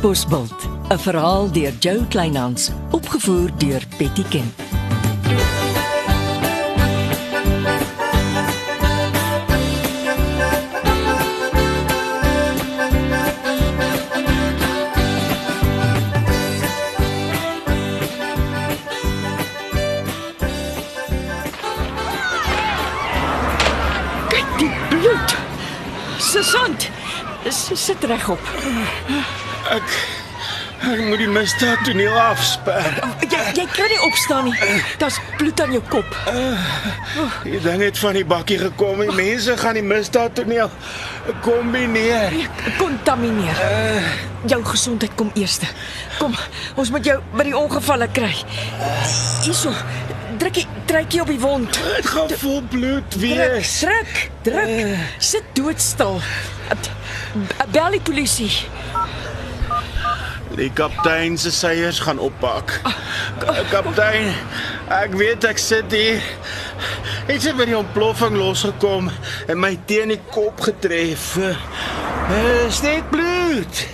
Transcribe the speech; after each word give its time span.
Bosbult, 0.00 0.68
'n 0.88 0.98
verhaal 0.98 1.50
deur 1.52 1.72
Jo 1.78 2.04
Kleinhans, 2.08 2.70
opgevoer 2.90 3.50
deur 3.58 3.82
Betty 3.98 4.24
Ken. 4.28 4.54
Kyk 24.28 24.58
die 24.58 24.70
bloed. 24.88 25.36
Sesant. 26.18 26.90
Sit 27.74 28.04
regop. 28.04 28.40
Ek 29.70 29.82
ek 30.80 31.00
moet 31.04 31.20
die 31.20 31.28
misdaad 31.28 31.82
toneel 31.84 32.14
afsper. 32.16 32.86
Jy 33.28 33.40
jy 33.58 33.66
kan 33.74 33.90
nie 33.92 33.98
opstaan 34.06 34.46
nie. 34.48 34.78
Daar's 34.98 35.18
bloed 35.36 35.60
aan 35.60 35.74
jou 35.76 35.82
kop. 35.92 36.16
Die 37.44 37.60
ding 37.60 37.82
het 37.84 37.98
van 38.00 38.16
die 38.16 38.24
bakkie 38.24 38.56
gekom. 38.62 39.02
Die 39.04 39.12
mense 39.18 39.56
gaan 39.60 39.76
die 39.76 39.84
misdaad 39.84 40.34
toneel 40.40 40.70
kombineer. 41.44 42.32
Kontamineer. 42.78 43.60
Jou 44.48 44.62
gesondheid 44.64 45.14
kom 45.20 45.30
eerste. 45.36 45.68
Kom, 46.18 46.32
ons 46.80 46.90
moet 46.90 47.04
jou 47.04 47.18
by 47.36 47.44
die 47.50 47.56
ongevalle 47.60 48.08
kry. 48.16 48.32
Hierso. 49.44 49.74
Drukkie, 50.40 50.64
trekkie 50.88 51.20
op 51.20 51.28
die 51.28 51.40
wond. 51.42 51.76
Dit 51.96 52.06
gaan 52.08 52.30
vol 52.40 52.62
bloed 52.72 53.10
Druk, 53.12 53.20
wees. 53.20 53.74
druk, 53.84 54.30
druk. 54.48 54.96
Sit 55.20 55.44
doodstil. 55.52 56.16
Bel 57.70 57.98
die 57.98 58.00
polisie. 58.00 58.48
Die 60.58 60.70
kaptein 60.74 61.38
se 61.38 61.50
seiers 61.50 61.98
gaan 61.98 62.18
oppak. 62.18 62.80
Kaptein, 63.70 64.32
ek 64.90 65.14
weet 65.14 65.44
ek 65.46 65.58
sit 65.62 65.92
hier. 65.94 66.22
Iets 67.30 67.46
het 67.46 67.56
by 67.58 67.68
die 67.70 67.76
ontploffing 67.78 68.34
losgekom 68.34 69.10
en 69.46 69.60
my 69.62 69.76
teen 69.86 70.10
die 70.10 70.20
kop 70.34 70.60
getref. 70.66 71.36
Uh, 71.38 72.66
Steek 72.70 73.06
bloed. 73.12 73.84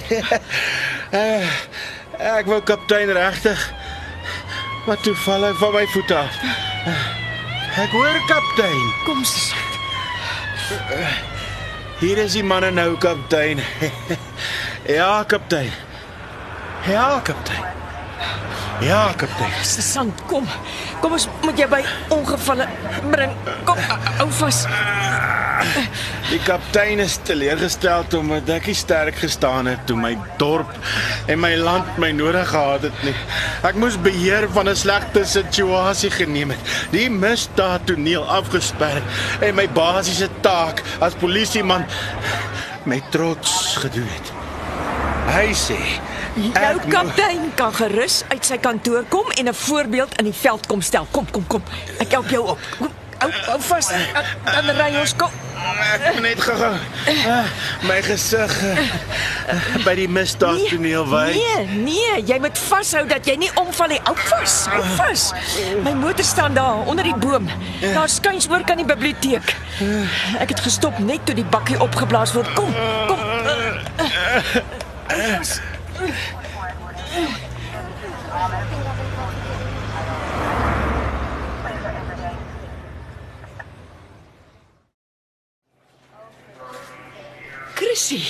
uh, 1.12 1.44
ek 2.38 2.48
wou 2.48 2.62
kaptein 2.64 3.12
regtig. 3.12 3.68
Maar 4.86 5.00
toe 5.04 5.16
val 5.26 5.48
hy 5.48 5.54
van 5.60 5.74
my 5.76 5.86
voet 5.92 6.16
af. 6.16 6.42
Ek 7.76 7.92
hoor 7.92 8.20
kaptein. 8.30 8.84
Kom 9.04 9.24
Sesant. 9.28 9.66
Hier 12.00 12.18
is 12.20 12.34
die 12.36 12.44
manne 12.44 12.70
nou, 12.74 12.96
kaptein. 13.00 13.60
ja, 14.98 15.24
kaptein. 15.28 15.70
Ja, 16.86 17.20
kaptein. 17.22 17.64
Ja, 18.80 19.12
kaptein. 19.16 19.50
Sesant, 19.62 20.20
kom. 20.26 20.44
Kom 21.00 21.16
ons 21.16 21.24
moet 21.42 21.58
jou 21.58 21.66
by 21.72 21.80
ongevalle 22.14 22.68
bring. 23.10 23.32
Kom, 23.66 23.80
hou 24.20 24.26
vas. 24.38 24.60
Die 26.28 26.38
kaptein 26.44 27.02
is 27.02 27.16
teleurgestel 27.26 28.06
omdat 28.20 28.52
ek 28.58 28.70
nie 28.70 28.76
sterk 28.78 29.18
gestaan 29.18 29.66
het 29.70 29.82
toe 29.88 29.96
my 29.98 30.12
dorp 30.38 30.70
en 31.26 31.40
my 31.42 31.54
land 31.58 31.98
my 32.02 32.12
nodig 32.14 32.52
gehad 32.52 32.86
het 32.86 33.02
nie. 33.06 33.16
Ek 33.66 33.80
moes 33.80 33.98
beheer 34.06 34.46
van 34.54 34.68
'n 34.68 34.76
slegte 34.76 35.24
situasie 35.24 36.10
geneem 36.10 36.54
het. 36.54 36.62
Die 36.94 37.10
misdaad 37.10 37.86
toneel 37.86 38.22
afgesper 38.22 39.02
en 39.40 39.54
my 39.54 39.66
basiese 39.66 40.28
taak 40.40 40.84
as 41.00 41.18
polisieman 41.18 41.86
my 42.84 43.02
trots 43.10 43.76
gedoen 43.82 44.10
het. 44.14 44.35
Hy 45.27 45.52
sê 45.55 45.77
Jou 46.36 46.52
ek 46.55 46.74
moet- 46.84 46.92
kaptein 46.92 47.52
kan 47.56 47.72
gerus 47.74 48.22
uit 48.28 48.44
sy 48.47 48.59
kantoor 48.59 49.04
kom 49.09 49.31
en 49.41 49.48
'n 49.48 49.54
voorbeeld 49.54 50.19
in 50.19 50.25
die 50.25 50.34
veld 50.34 50.66
kom 50.66 50.81
stel. 50.82 51.06
Kom, 51.10 51.31
kom, 51.31 51.47
kom. 51.47 51.62
Ek 51.98 52.10
help 52.12 52.28
jou 52.31 52.47
op. 52.48 52.59
Kom, 52.78 52.91
hou, 53.19 53.31
hou 53.47 53.60
vas. 53.60 53.88
Dan 54.44 54.70
ry 54.76 54.97
ons 55.00 55.14
kom. 55.16 55.31
Ek 55.94 56.12
moet 56.14 56.22
net 56.22 56.48
uh, 56.48 57.44
my 57.88 58.03
gesig 58.03 58.53
uh, 58.62 59.84
by 59.84 59.94
die 59.94 60.09
misdaad 60.09 60.69
toneel 60.69 61.09
wys. 61.09 61.34
Nee, 61.34 61.66
nee, 61.66 62.22
jy 62.26 62.38
moet 62.38 62.58
vashou 62.58 63.06
dat 63.08 63.25
jy 63.26 63.37
nie 63.37 63.50
omval 63.54 63.88
nie. 63.88 64.00
Hou 64.04 64.14
vas, 64.16 64.66
hou 64.70 64.82
vas. 64.97 65.32
My 65.82 65.93
motor 65.93 66.25
staan 66.25 66.54
daar 66.54 66.84
onder 66.87 67.04
die 67.04 67.16
boom. 67.16 67.48
Daar 67.81 68.08
skuins 68.08 68.48
oor 68.50 68.62
kan 68.64 68.76
die 68.76 68.87
biblioteek. 68.87 69.56
Ek 70.38 70.48
het 70.48 70.60
gestop 70.60 70.98
net 70.98 71.25
toe 71.26 71.34
die 71.34 71.44
bakkie 71.44 71.81
opgeblaas 71.81 72.32
word. 72.32 72.53
Kom, 72.53 72.75
kom. 73.08 73.19
Chrissy, 87.75 88.22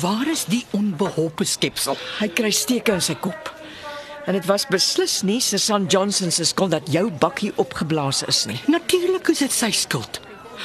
Waar 0.00 0.26
is 0.26 0.44
die 0.44 0.66
onbeholpe 0.70 1.44
skepsel? 1.44 1.96
hy 2.18 2.28
kry 2.28 2.50
steke 2.50 2.92
in 2.92 3.00
sy 3.04 3.14
kop. 3.14 3.52
En 4.26 4.34
dit 4.34 4.46
was 4.48 4.64
beslis 4.66 5.22
nie 5.22 5.40
Susan 5.40 5.86
Johnson 5.86 6.30
se 6.32 6.44
skuld 6.48 6.72
dat 6.74 6.88
jou 6.90 7.10
bakkie 7.22 7.52
opgeblaas 7.60 8.22
is 8.26 8.44
nie. 8.50 8.60
Natuurlik 8.66 9.28
is 9.28 9.44
dit 9.44 9.52
sy 9.52 9.70
skuld. 9.70 10.20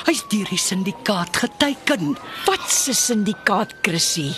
Hy's 0.08 0.24
deur 0.32 0.48
die 0.50 0.58
syndikaat 0.58 1.38
geteiken. 1.44 2.16
Wat 2.48 2.66
se 2.72 2.96
syndikaat 2.98 3.76
Chrissy? 3.84 4.32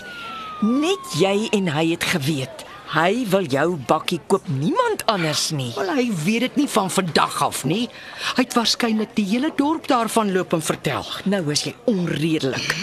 Net 0.62 1.14
jy 1.18 1.48
en 1.58 1.72
hy 1.74 1.88
het 1.96 2.04
geweet. 2.06 2.60
Hy 2.94 3.24
wil 3.32 3.48
jou 3.50 3.80
bakkie 3.90 4.20
koop, 4.30 4.46
niemand 4.62 5.02
anders 5.10 5.48
nie. 5.58 5.72
Wel 5.74 5.90
hy 5.90 6.04
weet 6.22 6.46
dit 6.46 6.60
nie 6.62 6.68
van 6.70 6.92
vandag 6.94 7.40
af 7.42 7.64
nie. 7.66 7.88
Hy 8.36 8.46
het 8.46 8.54
waarskynlik 8.54 9.16
die 9.18 9.26
hele 9.32 9.50
dorp 9.58 9.90
daarvan 9.90 10.30
loop 10.36 10.54
en 10.54 10.62
vertel. 10.62 11.08
Nou 11.26 11.42
is 11.50 11.66
jy 11.66 11.74
onredelik. 11.90 12.78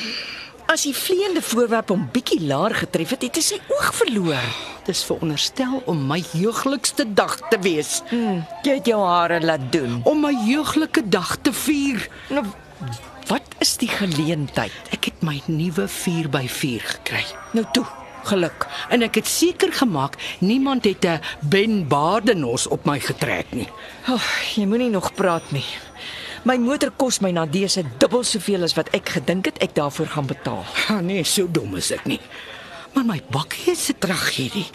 As 0.69 0.83
die 0.85 0.93
vleiende 0.93 1.41
voorwerp 1.43 1.89
hom 1.95 2.03
bietjie 2.13 2.43
laer 2.45 2.75
getref 2.77 3.15
het, 3.15 3.23
het 3.25 3.39
hy 3.41 3.43
sy 3.45 3.57
oog 3.73 3.87
verloor. 3.97 4.49
Dis 4.85 5.01
veronderstel 5.09 5.79
om 5.89 6.03
my 6.11 6.19
jeuglikste 6.37 7.07
dag 7.17 7.39
te 7.51 7.59
wees, 7.65 8.03
Hm, 8.11 8.43
jy 8.67 8.75
het 8.77 8.87
jou 8.91 9.01
hare 9.01 9.41
laat 9.41 9.65
doen. 9.73 10.03
om 10.05 10.21
my 10.21 10.33
jeuglike 10.47 11.03
dag 11.09 11.37
te 11.43 11.53
vier. 11.53 12.09
Nou, 12.29 12.45
wat 13.29 13.43
is 13.61 13.77
die 13.81 13.89
geleentheid? 13.89 14.73
Ek 14.93 15.05
het 15.09 15.23
my 15.23 15.41
nuwe 15.47 15.89
4x4 15.89 16.85
gekry. 16.85 17.25
Nou 17.53 17.65
toe, 17.73 17.85
geluk. 18.29 18.67
En 18.91 19.03
ek 19.03 19.15
het 19.15 19.27
seker 19.27 19.73
gemaak 19.73 20.17
niemand 20.41 20.85
het 20.85 21.05
'n 21.05 21.21
Ben 21.41 21.89
Badenhos 21.89 22.67
op 22.69 22.85
my 22.85 23.01
getrek 23.01 23.47
nie. 23.53 23.69
Oh, 24.09 24.23
jy 24.55 24.67
moenie 24.67 24.91
nog 24.91 25.15
praat 25.15 25.51
nie. 25.53 25.65
My 26.47 26.59
motor 26.59 26.91
kos 26.95 27.19
my 27.21 27.33
na 27.35 27.47
dese 27.47 27.83
dubbel 27.99 28.23
soveel 28.25 28.63
as 28.63 28.77
wat 28.79 28.91
ek 28.95 29.17
gedink 29.19 29.49
het 29.51 29.59
ek 29.65 29.75
daarvoor 29.75 30.07
gaan 30.15 30.29
betaal. 30.31 30.63
Ha, 30.87 31.01
nee, 31.03 31.25
so 31.27 31.49
dom 31.51 31.75
is 31.77 31.91
ek 31.95 32.07
nie. 32.07 32.21
Maar 32.95 33.05
my 33.05 33.19
bakkie 33.31 33.73
is 33.73 33.89
'n 33.91 33.99
tragedie. 33.99 34.67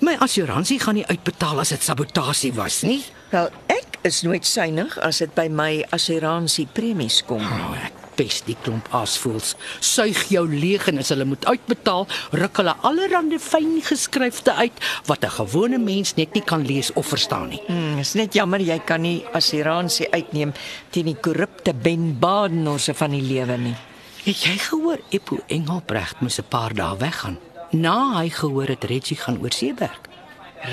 My 0.00 0.14
assuransie 0.22 0.78
gaan 0.78 0.94
nie 0.94 1.06
uitbetaal 1.06 1.60
as 1.60 1.68
dit 1.68 1.82
sabotasie 1.82 2.52
was 2.54 2.82
nie. 2.82 3.02
Wel, 3.30 3.50
ek 3.66 3.98
is 4.02 4.22
nooit 4.22 4.46
suinig 4.46 4.98
as 4.98 5.18
dit 5.18 5.34
by 5.34 5.48
my 5.48 5.84
assuransie 5.90 6.68
premies 6.72 7.22
kom. 7.26 7.42
Nou, 7.42 7.74
ek 7.74 7.99
pes 8.20 8.42
die 8.44 8.56
klomp 8.64 8.88
aasvoels. 8.96 9.54
Suig 9.80 10.26
jou 10.34 10.44
leeg 10.50 10.88
en 10.90 11.00
as 11.00 11.10
hulle 11.14 11.24
moet 11.28 11.46
uitbetaal, 11.48 12.06
ruk 12.36 12.60
hulle 12.60 12.74
allerlei 12.86 13.38
fyn 13.40 13.78
geskryfte 13.84 14.52
uit 14.60 14.76
wat 15.08 15.24
'n 15.24 15.36
gewone 15.40 15.78
mens 15.78 16.14
net 16.16 16.34
nie 16.34 16.44
kan 16.44 16.66
lees 16.66 16.92
of 16.92 17.06
verstaan 17.06 17.48
nie. 17.48 17.62
Hmm, 17.66 17.98
is 17.98 18.14
net 18.14 18.34
jammer 18.34 18.60
jy 18.60 18.78
kan 18.84 19.00
nie 19.00 19.24
assuransie 19.32 20.08
uitneem 20.12 20.52
teen 20.90 21.06
die 21.06 21.20
korrupte 21.20 21.72
Ben 21.74 22.18
Badenhorse 22.18 22.94
van 22.94 23.10
die 23.10 23.22
lewe 23.22 23.56
nie. 23.56 23.76
Het 24.24 24.42
jy 24.44 24.56
gehoor 24.58 24.98
Eppo 25.10 25.38
Engelbrecht 25.46 26.20
moes 26.20 26.38
'n 26.38 26.48
paar 26.48 26.74
dae 26.74 26.96
weggaan? 26.96 27.38
Na 27.72 28.18
hy 28.18 28.28
gehoor 28.28 28.68
het 28.68 28.84
Reggie 28.84 29.16
gaan 29.16 29.38
oor 29.42 29.52
see 29.52 29.74
werk. 29.74 30.08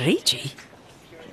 Reggie? 0.04 0.52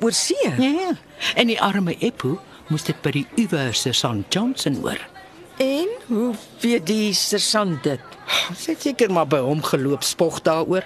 Oor 0.01 0.13
see? 0.13 0.51
Ja, 0.59 0.71
ja. 0.81 0.93
En 1.35 1.47
die 1.47 1.61
arme 1.61 1.97
Eppo 1.99 2.39
moes 2.69 2.85
dit 2.85 3.03
by 3.03 3.11
die 3.11 3.27
Uwer 3.37 3.75
se 3.75 3.93
San 3.93 4.25
Johnson 4.29 4.75
hoor. 4.83 5.14
En 5.57 5.89
hoe 6.07 6.35
weet 6.61 6.87
die 6.87 7.13
sergeant 7.15 7.83
dit? 7.87 8.15
Sy 8.59 8.75
het 8.75 8.83
seker 8.83 9.13
maar 9.13 9.29
by 9.31 9.39
hom 9.45 9.63
geloop 9.63 10.03
spog 10.03 10.41
daaroor. 10.43 10.83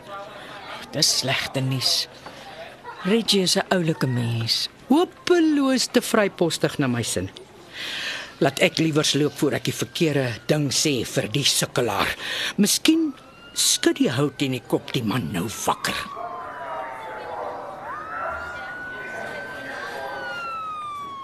Dis 0.93 1.19
slegte 1.23 1.63
nuus. 1.65 2.09
Reggie 3.09 3.43
is 3.43 3.57
'n 3.57 3.65
oulike 3.73 4.07
mens. 4.07 4.69
Hopeloos 4.89 5.87
te 5.87 6.03
vrypostig 6.03 6.79
na 6.79 6.87
my 6.87 7.03
sin. 7.03 7.31
Laat 8.39 8.59
ek 8.59 8.79
liewers 8.79 9.15
loop 9.15 9.33
voor 9.39 9.53
ek 9.53 9.65
die 9.65 9.75
verkeerde 9.75 10.33
ding 10.47 10.71
sê 10.73 11.05
vir 11.07 11.29
die 11.33 11.45
sukkelaar. 11.45 12.17
Miskien 12.57 13.15
skud 13.55 13.97
die 13.97 14.11
hout 14.11 14.43
in 14.43 14.53
die 14.53 14.63
kop 14.67 14.93
die 14.93 15.03
man 15.03 15.33
nou 15.33 15.49
wakker. 15.67 15.97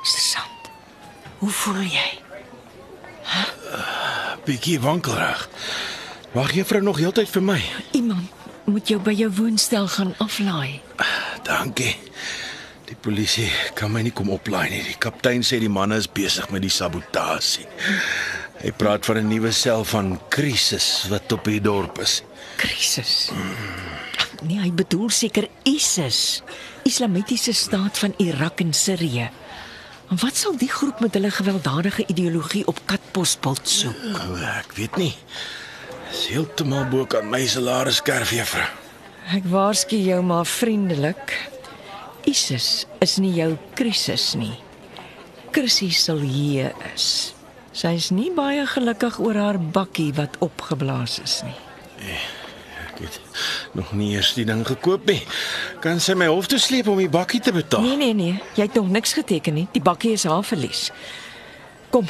Sergeant, 0.02 0.70
hoe 1.38 1.50
voel 1.50 1.82
jy? 1.82 2.23
Bietjie 4.44 4.80
wankelrig. 4.80 5.48
Wag 6.36 6.52
juffrou 6.52 6.82
nog 6.84 6.98
heeltyd 7.00 7.30
vir 7.32 7.42
my. 7.42 7.60
Iemand 7.96 8.28
moet 8.68 8.88
jou 8.88 8.98
by 9.00 9.14
jou 9.16 9.30
woonstel 9.32 9.86
gaan 9.88 10.12
aflaai. 10.20 10.80
Dankie. 11.46 11.94
Die 12.84 12.96
polisie 13.00 13.48
kan 13.78 13.92
my 13.92 14.02
nie 14.04 14.12
kom 14.12 14.28
oplaai 14.34 14.68
nie. 14.68 14.82
Die 14.84 14.98
kaptein 15.00 15.44
sê 15.46 15.56
die 15.62 15.72
manne 15.72 15.96
is 16.00 16.10
besig 16.10 16.50
met 16.52 16.64
die 16.64 16.72
sabotasie. 16.72 17.64
Hy 18.60 18.72
praat 18.76 19.08
van 19.08 19.18
'n 19.18 19.28
nuwe 19.28 19.52
sel 19.52 19.84
van 19.84 20.20
krisis 20.28 21.06
wat 21.08 21.32
op 21.32 21.44
die 21.44 21.60
dorp 21.60 21.98
is. 22.00 22.22
Krisis. 22.56 23.30
Nee, 24.42 24.60
hy 24.60 24.72
bedoel 24.72 25.10
seker 25.10 25.48
ISIS. 25.64 26.42
Islamitiese 26.84 27.52
staat 27.52 27.98
van 27.98 28.14
Irak 28.18 28.60
en 28.60 28.72
Sirië. 28.72 29.30
En 30.10 30.20
wat 30.20 30.36
sal 30.36 30.56
die 30.60 30.68
groep 30.68 31.00
met 31.00 31.14
hulle 31.16 31.30
gewelddadige 31.30 32.04
ideologie 32.06 32.66
op 32.66 32.80
Katbosbult 32.84 33.68
soek? 33.68 34.00
Nou, 34.12 34.36
ek 34.58 34.74
weet 34.76 34.96
nie. 35.00 35.14
Dis 36.10 36.26
heeltemal 36.30 36.86
bo 36.92 37.06
kan 37.10 37.26
my 37.30 37.42
salariskerf 37.48 38.34
juffrou. 38.36 38.66
Ek 39.34 39.46
waarsku 39.48 39.96
jou 39.96 40.20
maar 40.22 40.46
vriendelik. 40.46 41.32
ISIS 42.28 42.84
is 43.04 43.16
nie 43.20 43.32
jou 43.36 43.54
krisis 43.76 44.34
nie. 44.38 44.54
Chrissy 45.54 45.90
sal 45.94 46.20
hier 46.24 46.72
is. 46.92 47.32
Sy 47.74 47.96
is 47.98 48.10
nie 48.14 48.30
baie 48.34 48.66
gelukkig 48.70 49.18
oor 49.22 49.38
haar 49.38 49.58
bakkie 49.58 50.12
wat 50.14 50.36
opgeblaas 50.44 51.18
is 51.24 51.40
nie. 51.46 51.56
Ek 52.94 53.00
het 53.02 53.20
nog 53.74 53.90
nie 53.92 54.12
eers 54.14 54.32
die 54.38 54.44
ding 54.46 54.62
gekoop 54.66 55.08
nie. 55.10 55.18
Kan 55.82 55.98
sy 56.00 56.14
my 56.14 56.28
hof 56.30 56.46
toe 56.46 56.60
sleep 56.62 56.86
om 56.88 57.00
die 57.02 57.10
bakkie 57.10 57.40
te 57.42 57.52
betaal? 57.52 57.82
Nee 57.82 57.96
nee 57.98 58.14
nee, 58.14 58.34
jy 58.54 58.68
het 58.68 58.78
nog 58.78 58.90
niks 58.94 59.16
geteken 59.18 59.54
nie. 59.58 59.66
Die 59.74 59.82
bakkie 59.82 60.12
is 60.14 60.24
haar 60.30 60.44
verlies. 60.46 60.90
Kom. 61.90 62.06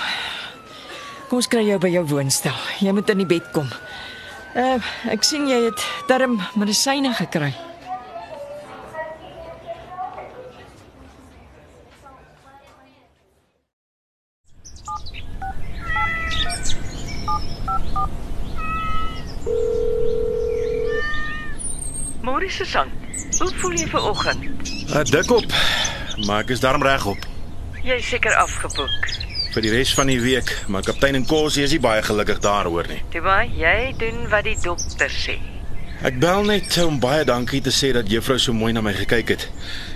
Kom 1.30 1.40
ons 1.40 1.48
kry 1.48 1.64
jou 1.64 1.78
by 1.80 1.88
jou 1.94 2.04
woonstel. 2.12 2.56
Jy 2.84 2.92
moet 2.92 3.08
in 3.14 3.24
die 3.24 3.30
bed 3.32 3.48
kom. 3.56 3.70
Uh 4.54 4.76
ek 5.10 5.24
sien 5.24 5.48
jy 5.48 5.62
het 5.70 5.86
darm 6.10 6.36
medisyne 6.60 7.14
gekry. 7.16 7.54
Môre 22.34 22.50
Susan. 22.50 22.88
Hoe 23.38 23.50
voel 23.60 23.76
jy 23.78 23.86
vanoggend? 23.86 24.42
Uh, 24.90 25.04
dik 25.06 25.30
op. 25.30 25.52
Maar 26.26 26.40
ek 26.42 26.48
is 26.56 26.62
darm 26.64 26.82
regop 26.82 27.20
Jy 27.84 27.94
is 28.00 28.08
seker 28.10 28.34
afgeboek. 28.42 29.06
vir 29.54 29.62
die 29.62 29.70
res 29.70 29.92
van 29.94 30.08
die 30.10 30.18
week, 30.18 30.48
maar 30.66 30.82
kaptein 30.82 31.14
en 31.14 31.26
Kosie 31.30 31.62
is 31.62 31.70
nie 31.70 31.78
baie 31.78 32.02
gelukkig 32.02 32.40
daaroor 32.42 32.88
nie. 32.90 32.98
Maar 33.22 33.44
jy 33.46 33.94
doen 34.00 34.24
wat 34.32 34.48
die 34.48 34.56
dokter 34.64 35.12
sê. 35.14 35.36
Ek 36.02 36.18
bel 36.18 36.42
net 36.48 36.74
om 36.82 36.98
baie 36.98 37.22
dankie 37.28 37.60
te 37.62 37.70
sê 37.70 37.92
dat 37.94 38.10
juffrou 38.10 38.40
so 38.42 38.56
mooi 38.56 38.72
na 38.74 38.82
my 38.82 38.96
gekyk 38.98 39.30
het 39.36 39.46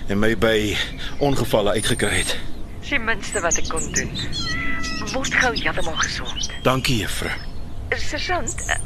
en 0.07 0.23
my 0.23 0.31
by 0.39 0.77
ongevalle 1.19 1.75
uitgekry 1.75 2.21
het. 2.21 2.37
Dis 2.79 2.95
die 2.95 3.03
minste 3.03 3.43
wat 3.43 3.59
ek 3.59 3.67
kon 3.67 3.91
doen. 3.99 4.15
Word 5.11 5.35
gou 5.43 5.51
heeltemal 5.59 5.99
gesond. 6.07 6.47
Dankie 6.63 7.01
juffrou. 7.03 7.35
Susan, 7.99 8.47
eh, 8.71 8.79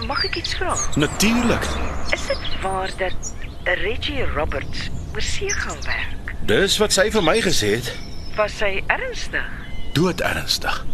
mag 0.00 0.24
ek 0.24 0.36
iets 0.36 0.54
vra? 0.54 0.76
Natuurlik. 0.96 1.66
Is 2.10 2.26
dit 2.26 2.38
waar 2.62 2.90
dat 2.96 3.34
Reggie 3.64 4.24
Roberts 4.34 4.88
oor 5.12 5.22
see 5.22 5.50
gaan 5.50 5.78
werk? 5.84 6.34
Dis 6.46 6.76
wat 6.80 6.92
sy 6.92 7.10
vir 7.10 7.22
my 7.22 7.36
gesê 7.44 7.74
het. 7.78 7.92
Was 8.36 8.56
sy 8.58 8.82
ernstig? 8.86 9.46
Dood 9.92 10.20
ernstig. 10.20 10.84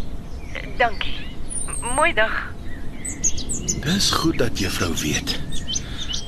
Dankie. 0.77 1.15
Mooi 1.95 2.13
dag. 2.13 2.51
Dis 3.83 4.11
goed 4.11 4.37
dat 4.37 4.59
juffrou 4.59 4.91
weet. 5.01 5.39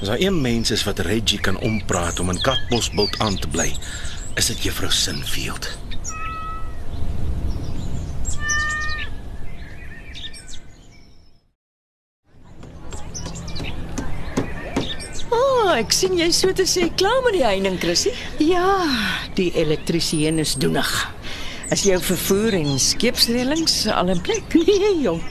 As 0.02 0.08
daar 0.08 0.20
een 0.20 0.42
mens 0.42 0.72
is 0.72 0.84
wat 0.84 1.00
Reggie 1.00 1.40
kan 1.40 1.58
ompraat 1.58 2.20
om 2.20 2.30
in 2.30 2.42
Katbosbult 2.42 3.20
aan 3.20 3.38
te 3.38 3.48
bly, 3.48 3.70
is 4.36 4.46
dit 4.46 4.64
juffrou 4.64 4.92
Sinfield. 4.92 5.70
Ek 15.78 15.94
sien 15.96 16.18
jy 16.20 16.28
so 16.36 16.52
te 16.56 16.66
sê 16.68 16.88
klaar 17.00 17.22
met 17.26 17.36
die 17.38 17.46
heining, 17.46 17.78
Chrissy. 17.80 18.12
Ja, 18.44 18.84
die 19.38 19.52
elektriesien 19.60 20.40
is 20.42 20.56
doenig. 20.60 20.90
As 21.72 21.86
jou 21.88 21.98
vervoer 22.04 22.58
en 22.58 22.80
skeepsreëlings 22.82 23.86
al 23.94 24.12
in 24.16 24.22
plek. 24.26 24.44
Nee, 24.68 24.96
jong. 25.04 25.22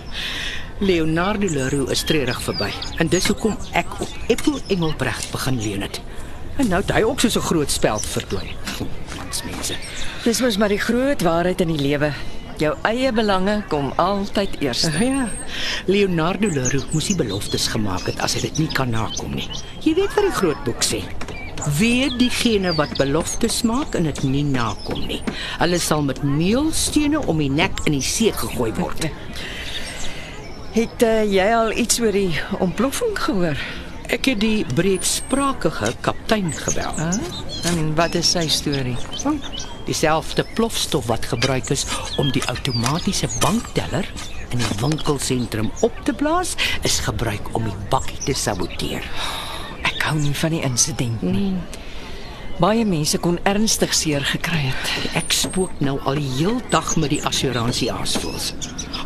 Leonardo 0.81 1.48
Leroux 1.52 1.90
is 1.92 2.04
treurig 2.08 2.40
verby. 2.40 2.70
En 3.02 3.10
dis 3.12 3.26
hoekom 3.28 3.58
ek 3.76 3.98
op 4.00 4.32
Eppo 4.32 4.56
Engelbrecht 4.72 5.28
begin 5.34 5.60
leen 5.60 5.84
het. 5.84 6.00
En 6.56 6.70
nou 6.72 6.81
het 6.81 6.92
hy 6.96 7.02
ook 7.04 7.20
so 7.20 7.28
'n 7.28 7.48
groot 7.50 7.70
speld 7.70 8.06
vertoon. 8.06 8.48
Ons 9.26 9.42
mense. 9.44 9.76
Dis 10.25 10.40
mos 10.40 10.56
maar 10.56 10.72
die 10.72 10.81
groot 10.81 11.22
waarheid 11.22 11.60
in 11.60 11.76
die 11.76 11.82
lewe. 11.88 12.12
Jou 12.60 12.74
eie 12.84 13.08
belange 13.16 13.54
kom 13.72 13.86
altyd 13.96 14.58
eers. 14.60 14.82
Ja. 15.00 15.22
Leonardo 15.88 16.50
Leroux 16.52 16.90
moes 16.92 17.06
die 17.08 17.16
beloftes 17.16 17.70
gemaak 17.72 18.04
het 18.10 18.20
as 18.20 18.34
hy 18.36 18.42
dit 18.44 18.58
nie 18.60 18.74
kan 18.76 18.92
nakom 18.92 19.32
nie. 19.32 19.46
Jy 19.80 19.94
weet 19.96 20.12
wat 20.12 20.26
die 20.26 20.34
groot 20.36 20.60
boek 20.66 20.84
sê. 20.84 21.00
Wie 21.78 22.10
diegene 22.20 22.74
wat 22.76 22.92
beloftes 23.00 23.62
maak 23.68 23.96
en 23.96 24.10
dit 24.10 24.20
nie 24.28 24.44
nakom 24.44 25.00
nie. 25.08 25.22
Hulle 25.62 25.80
sal 25.80 26.04
met 26.04 26.20
meelstene 26.20 27.22
om 27.32 27.40
die 27.40 27.48
nek 27.48 27.80
in 27.88 27.96
die 27.96 28.04
see 28.04 28.32
gegooi 28.42 28.74
word. 28.76 29.08
Het 30.76 31.08
uh, 31.08 31.24
jy 31.24 31.48
al 31.56 31.72
iets 31.72 31.96
oor 32.04 32.14
die 32.14 32.36
ontploffing 32.60 33.16
gehoor? 33.24 33.64
Ek 34.12 34.28
het 34.28 34.44
die 34.44 34.66
breedsprakige 34.76 35.94
kaptein 36.04 36.52
gebel. 36.60 36.92
Huh? 37.00 37.34
En 37.72 37.94
wat 37.96 38.20
is 38.20 38.36
sy 38.36 38.44
storie? 38.52 38.98
Oh, 39.24 39.34
dieselfde 39.90 40.44
plofstof 40.54 41.08
wat 41.10 41.26
gebruik 41.32 41.70
is 41.75 41.87
om 42.22 42.31
die 42.34 42.44
outomatiese 42.48 43.28
bankteller 43.42 44.06
in 44.50 44.62
die 44.62 44.72
winkelsentrum 44.81 45.70
op 45.87 45.94
te 46.04 46.14
blaas, 46.14 46.54
is 46.87 46.98
gebruik 47.06 47.54
om 47.58 47.66
die 47.66 47.76
bakkie 47.90 48.19
te 48.25 48.34
saboteer. 48.34 49.06
Ek 49.87 50.02
hou 50.08 50.16
nie 50.19 50.34
van 50.34 50.54
die 50.54 50.62
insident 50.66 51.22
nie. 51.26 51.54
Baie 52.60 52.84
mense 52.84 53.19
kon 53.22 53.38
ernstig 53.48 53.94
seer 53.96 54.26
gekry 54.26 54.66
het. 54.66 54.92
Ek 55.16 55.32
spook 55.32 55.78
nou 55.81 55.96
al 56.04 56.20
die 56.20 56.28
heel 56.37 56.60
dag 56.75 56.92
met 57.00 57.14
die 57.14 57.22
assuransie 57.26 57.88
aasvoels. 57.94 58.52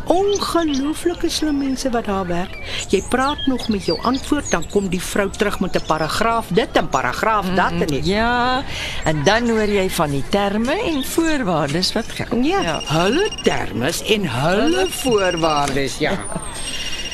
Ongelooflike 0.05 1.29
slim 1.29 1.57
mense 1.57 1.89
wat 1.89 2.05
daar 2.05 2.27
werk. 2.27 2.57
Jy 2.89 3.01
praat 3.09 3.45
nog 3.49 3.67
met 3.73 3.85
jou 3.85 3.97
antwoord, 4.01 4.51
dan 4.51 4.67
kom 4.69 4.89
die 4.89 5.01
vrou 5.01 5.29
terug 5.29 5.59
met 5.59 5.75
'n 5.75 5.85
paragraaf 5.85 6.47
dit 6.47 6.69
en 6.71 6.89
paragraaf 6.89 7.45
dat 7.55 7.71
en 7.71 7.87
dit. 7.87 8.05
Ja, 8.05 8.63
en 9.03 9.23
dan 9.23 9.49
hoor 9.49 9.69
jy 9.69 9.89
van 9.89 10.09
die 10.09 10.23
terme 10.29 10.81
en 10.81 11.03
voorwaardes 11.03 11.93
wat 11.93 12.05
geld. 12.05 12.45
Ja, 12.45 12.61
ja, 12.61 12.81
hulle 12.85 13.29
termes 13.43 14.03
en 14.03 14.29
hulle 14.29 14.85
voorwaardes, 14.89 15.97
ja. 15.97 16.19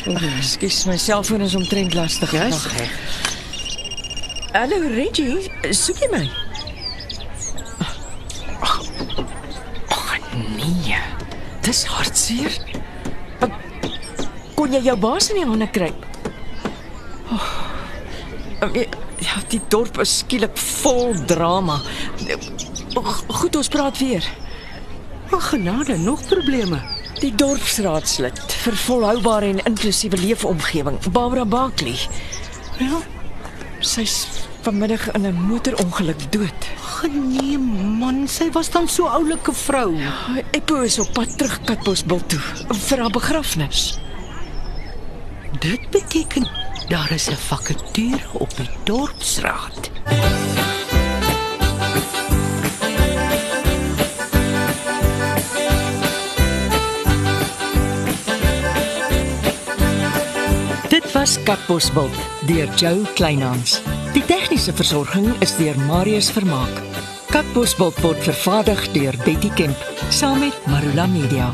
Ekskuus, 0.40 0.86
my 0.86 0.98
selfoon 0.98 1.42
is 1.42 1.56
omtrent 1.56 1.94
lastig. 1.94 2.32
Ja, 2.32 2.40
vandag. 2.40 2.78
reg. 2.78 2.90
Hallo 4.52 4.82
Reggie, 4.96 5.52
soek 5.70 6.02
jy 6.04 6.08
my? 6.12 6.30
Ag, 8.60 10.20
nee. 10.58 10.98
Dis 11.62 11.86
hartseer. 11.86 12.71
Kon 14.62 14.76
jy 14.76 14.84
jou 14.86 14.94
baas 15.02 15.26
in 15.34 15.40
die 15.40 15.46
hande 15.50 15.66
kry? 15.74 15.88
Oh, 17.34 17.46
ja, 18.78 19.40
die 19.50 19.58
dorp 19.74 19.96
is 20.04 20.20
skielik 20.20 20.54
vol 20.62 21.16
drama. 21.26 21.80
Goed, 22.94 23.58
ons 23.58 23.72
praat 23.74 23.98
weer. 23.98 24.28
Ag 25.34 25.48
genade, 25.56 25.96
nog 25.98 26.22
probleme. 26.30 26.78
Die 27.24 27.32
dorpsraadslid 27.34 28.38
vir 28.62 28.78
volhoubare 28.84 29.50
en 29.50 29.64
inklusiewe 29.72 30.20
leefomgewing, 30.22 31.02
Barbara 31.10 31.48
Barkley. 31.56 31.98
Ja, 32.78 33.02
sy's 33.82 34.46
vanmiddag 34.62 35.08
in 35.16 35.26
'n 35.26 35.42
motorongeluk 35.42 36.22
dood. 36.30 36.70
Genee 37.02 37.58
man, 37.58 38.28
sy 38.28 38.52
was 38.54 38.70
dan 38.70 38.88
so 38.88 39.10
oulike 39.10 39.54
vrou. 39.54 39.98
Eppo 40.52 40.86
is 40.86 41.00
op 41.00 41.14
pad 41.14 41.38
terug 41.38 41.60
Katbosbil 41.66 42.22
toe 42.28 42.42
vir 42.70 42.98
haar 43.00 43.10
begrafnis. 43.10 43.98
Dit 45.62 45.90
beteken 45.90 46.48
daar 46.88 47.12
is 47.12 47.28
'n 47.30 47.36
vakature 47.36 48.20
op 48.34 48.58
die 48.58 48.70
dorpsraad. 48.84 49.92
Dit 60.90 61.12
was 61.12 61.44
Katbosbil 61.44 62.10
deur 62.46 62.74
Joe 62.76 63.02
Kleinhans. 63.14 63.82
Die 64.14 64.26
tegniese 64.26 64.74
versorging 64.74 65.36
is 65.40 65.56
deur 65.56 65.80
Marius 65.80 66.32
Vermaak. 66.32 66.82
Katbosbil 67.30 67.94
word 68.02 68.24
vervaardig 68.24 68.92
deur 68.92 69.14
Betty 69.24 69.50
Kemp 69.50 69.78
saam 70.10 70.40
met 70.40 70.66
Marula 70.66 71.06
Media. 71.06 71.54